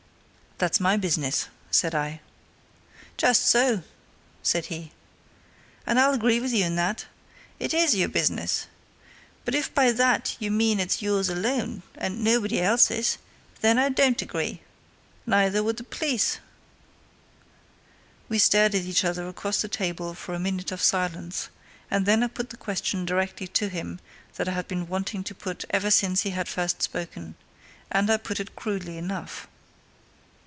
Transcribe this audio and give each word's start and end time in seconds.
"That's 0.61 0.79
my 0.79 0.95
business!" 0.95 1.47
said 1.71 1.95
I 1.95 2.21
"Just 3.17 3.47
so," 3.47 3.81
said 4.43 4.67
he. 4.67 4.91
"And 5.87 5.99
I'll 5.99 6.13
agree 6.13 6.39
with 6.39 6.53
you 6.53 6.63
in 6.65 6.75
that. 6.75 7.07
It 7.59 7.73
is 7.73 7.95
your 7.95 8.09
business. 8.09 8.67
But 9.43 9.55
if 9.55 9.73
by 9.73 9.91
that 9.91 10.37
you 10.39 10.51
mean 10.51 10.77
that 10.77 10.83
it's 10.83 11.01
yours 11.01 11.29
alone, 11.29 11.81
and 11.95 12.23
nobody 12.23 12.61
else's, 12.61 13.17
then 13.61 13.79
I 13.79 13.89
don't 13.89 14.21
agree. 14.21 14.61
Neither 15.25 15.63
would 15.63 15.77
the 15.77 15.83
police." 15.83 16.37
We 18.29 18.37
stared 18.37 18.75
at 18.75 18.83
each 18.83 19.03
other 19.03 19.27
across 19.27 19.63
the 19.63 19.67
table 19.67 20.13
for 20.13 20.35
a 20.35 20.39
minute 20.39 20.71
of 20.71 20.79
silence, 20.83 21.49
and 21.89 22.05
then 22.05 22.21
I 22.21 22.27
put 22.27 22.51
the 22.51 22.55
question 22.57 23.03
directly 23.03 23.47
to 23.47 23.67
him 23.69 23.99
that 24.35 24.47
I 24.47 24.51
had 24.51 24.67
been 24.67 24.87
wanting 24.87 25.23
to 25.23 25.33
put 25.33 25.65
ever 25.71 25.89
since 25.89 26.21
he 26.21 26.29
had 26.29 26.47
first 26.47 26.83
spoken. 26.83 27.33
And 27.91 28.11
I 28.11 28.17
put 28.17 28.39
it 28.39 28.55
crudely 28.55 28.99
enough. 28.99 29.47